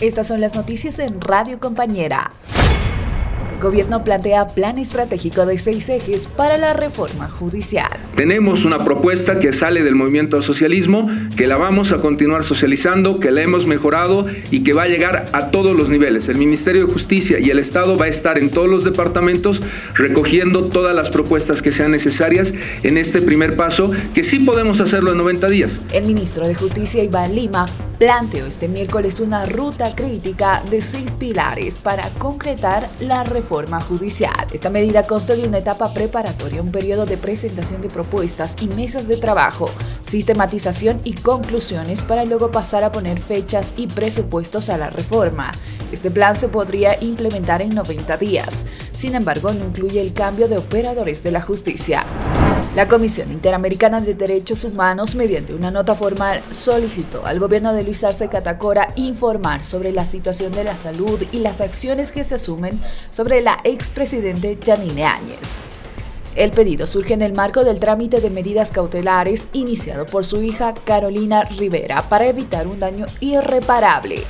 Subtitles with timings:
[0.00, 2.30] Estas son las noticias en Radio Compañera.
[3.60, 7.88] Gobierno plantea plan estratégico de seis ejes para la reforma judicial.
[8.14, 13.32] Tenemos una propuesta que sale del movimiento socialismo, que la vamos a continuar socializando, que
[13.32, 16.28] la hemos mejorado y que va a llegar a todos los niveles.
[16.28, 19.60] El Ministerio de Justicia y el Estado va a estar en todos los departamentos
[19.94, 22.54] recogiendo todas las propuestas que sean necesarias
[22.84, 25.78] en este primer paso, que sí podemos hacerlo en 90 días.
[25.92, 27.66] El ministro de Justicia, Iván Lima,
[27.98, 34.46] planteó este miércoles una ruta crítica de seis pilares para concretar la reforma judicial.
[34.52, 39.08] Esta medida consta de una etapa preparatoria, un periodo de presentación de propuestas y mesas
[39.08, 39.70] de trabajo,
[40.02, 45.52] sistematización y conclusiones para luego pasar a poner fechas y presupuestos a la reforma.
[45.92, 48.66] Este plan se podría implementar en 90 días.
[48.92, 52.04] Sin embargo, no incluye el cambio de operadores de la justicia.
[52.78, 58.04] La Comisión Interamericana de Derechos Humanos, mediante una nota formal, solicitó al gobierno de Luis
[58.04, 62.80] Arce Catacora informar sobre la situación de la salud y las acciones que se asumen
[63.10, 65.66] sobre la expresidente Janine Áñez.
[66.36, 70.72] El pedido surge en el marco del trámite de medidas cautelares iniciado por su hija
[70.84, 74.22] Carolina Rivera para evitar un daño irreparable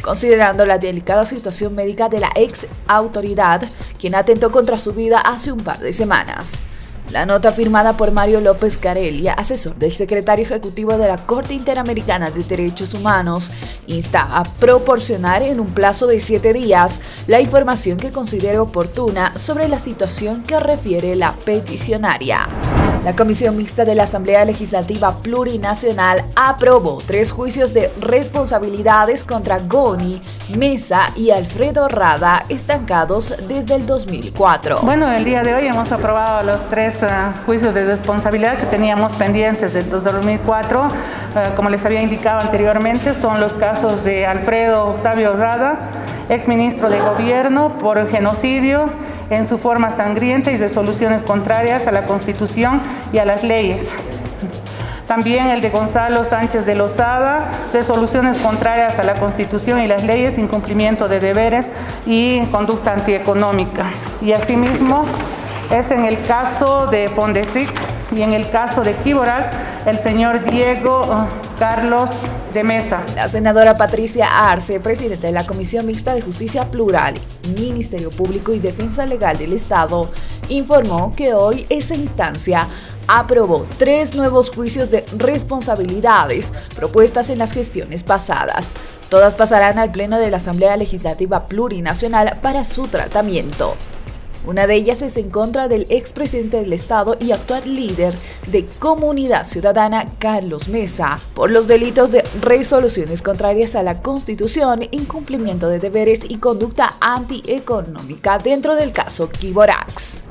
[0.00, 5.50] considerando la delicada situación médica de la ex autoridad, quien atentó contra su vida hace
[5.50, 6.62] un par de semanas.
[7.12, 12.30] La nota firmada por Mario López Carelia, asesor del secretario ejecutivo de la Corte Interamericana
[12.30, 13.52] de Derechos Humanos,
[13.86, 19.68] insta a proporcionar en un plazo de siete días la información que considere oportuna sobre
[19.68, 22.48] la situación que refiere la peticionaria.
[23.06, 30.20] La Comisión Mixta de la Asamblea Legislativa Plurinacional aprobó tres juicios de responsabilidades contra Goni,
[30.58, 34.80] Mesa y Alfredo Rada, estancados desde el 2004.
[34.82, 39.12] Bueno, el día de hoy hemos aprobado los tres uh, juicios de responsabilidad que teníamos
[39.12, 40.80] pendientes desde 2004.
[40.80, 45.78] Uh, como les había indicado anteriormente, son los casos de Alfredo Octavio Rada,
[46.28, 48.90] exministro de Gobierno por genocidio
[49.30, 52.80] en su forma sangrienta y resoluciones contrarias a la Constitución
[53.12, 53.88] y a las leyes.
[55.06, 60.36] También el de Gonzalo Sánchez de Lozada, resoluciones contrarias a la Constitución y las leyes,
[60.36, 61.64] incumplimiento de deberes
[62.06, 63.92] y conducta antieconómica.
[64.20, 65.04] Y asimismo
[65.70, 67.70] es en el caso de Pondesic
[68.10, 69.50] y en el caso de Kiboral,
[69.86, 72.10] el señor Diego Carlos
[72.52, 73.04] de Mesa.
[73.14, 77.14] La senadora Patricia Arce, presidenta de la Comisión Mixta de Justicia Plural,
[77.56, 80.10] Ministerio Público y Defensa Legal del Estado,
[80.48, 82.66] informó que hoy esa instancia
[83.08, 88.74] aprobó tres nuevos juicios de responsabilidades propuestas en las gestiones pasadas.
[89.08, 93.76] Todas pasarán al Pleno de la Asamblea Legislativa Plurinacional para su tratamiento.
[94.46, 98.14] Una de ellas es en contra del expresidente del Estado y actual líder
[98.46, 105.68] de Comunidad Ciudadana, Carlos Mesa, por los delitos de resoluciones contrarias a la Constitución, incumplimiento
[105.68, 110.22] de deberes y conducta antieconómica dentro del caso Kiborax.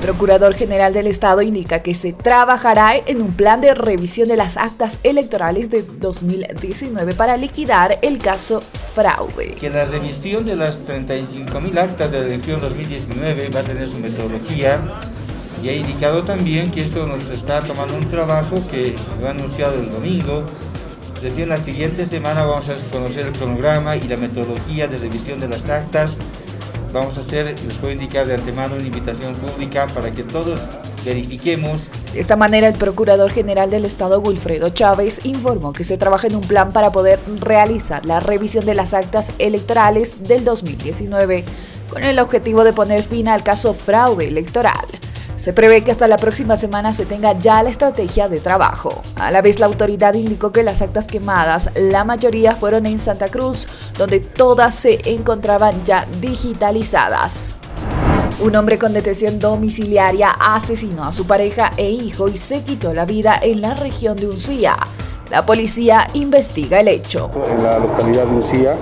[0.00, 4.56] Procurador General del Estado indica que se trabajará en un plan de revisión de las
[4.56, 8.62] actas electorales de 2019 para liquidar el caso
[8.94, 9.54] fraude.
[9.54, 13.98] Que la revisión de las 35.000 actas de la elección 2019 va a tener su
[13.98, 14.80] metodología
[15.62, 19.74] y ha indicado también que esto nos está tomando un trabajo que lo ha anunciado
[19.74, 20.44] el domingo.
[21.22, 25.48] Recién la siguiente semana vamos a conocer el cronograma y la metodología de revisión de
[25.48, 26.16] las actas
[26.92, 30.70] vamos a hacer, les puedo indicar de antemano una invitación pública para que todos
[31.04, 31.88] verifiquemos.
[32.12, 36.36] De esta manera, el Procurador General del Estado, Wilfredo Chávez, informó que se trabaja en
[36.36, 41.44] un plan para poder realizar la revisión de las actas electorales del 2019,
[41.88, 44.86] con el objetivo de poner fin al caso fraude electoral.
[45.36, 49.00] Se prevé que hasta la próxima semana se tenga ya la estrategia de trabajo.
[49.16, 53.28] A la vez, la autoridad indicó que las actas quemadas, la mayoría fueron en Santa
[53.28, 53.66] Cruz,
[53.96, 57.59] donde todas se encontraban ya digitalizadas.
[58.42, 63.04] Un hombre con detención domiciliaria asesinó a su pareja e hijo y se quitó la
[63.04, 64.78] vida en la región de Uncía.
[65.30, 67.30] La policía investiga el hecho.
[67.46, 68.76] En la localidad de Uncía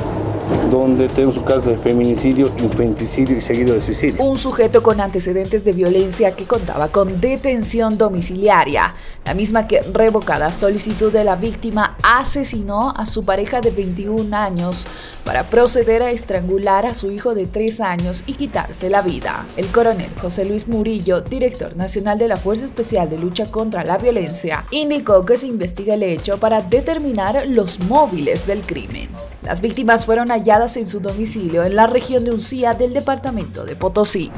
[0.70, 4.22] donde tenemos un caso de feminicidio, infanticidio y seguido de suicidio.
[4.22, 10.52] Un sujeto con antecedentes de violencia que contaba con detención domiciliaria, la misma que revocada
[10.52, 14.86] solicitud de la víctima asesinó a su pareja de 21 años
[15.24, 19.46] para proceder a estrangular a su hijo de 3 años y quitarse la vida.
[19.56, 23.98] El coronel José Luis Murillo, director nacional de la Fuerza Especial de Lucha contra la
[23.98, 29.08] Violencia, indicó que se investiga el hecho para determinar los móviles del crimen.
[29.48, 33.76] Las víctimas fueron halladas en su domicilio en la región de Uncía del departamento de
[33.76, 34.30] Potosí.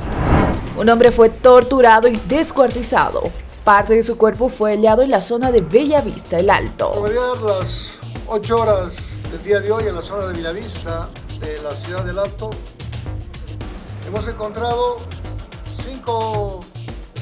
[0.78, 3.24] Un hombre fue torturado y descuartizado.
[3.64, 6.92] Parte de su cuerpo fue hallado en la zona de Bella Vista, el Alto.
[7.44, 7.98] las
[8.28, 11.08] 8 horas El día de hoy en la zona de Villavista
[11.40, 12.50] de la ciudad del Alto
[14.06, 14.98] hemos encontrado
[15.68, 16.60] cinco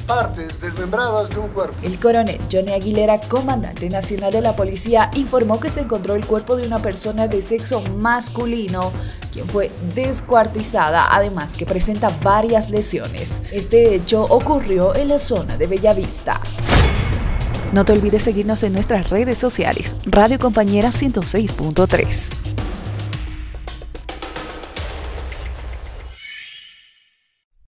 [0.09, 1.75] partes desmembradas de un cuerpo.
[1.83, 6.55] El coronel Johnny Aguilera, comandante nacional de la policía, informó que se encontró el cuerpo
[6.55, 8.91] de una persona de sexo masculino,
[9.31, 13.43] quien fue descuartizada, además que presenta varias lesiones.
[13.51, 16.41] Este hecho ocurrió en la zona de Bellavista.
[17.71, 22.48] No te olvides seguirnos en nuestras redes sociales, Radio Compañera 106.3.